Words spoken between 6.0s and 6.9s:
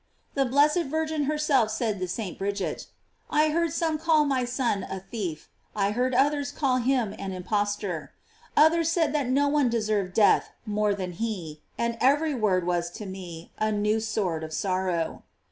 others call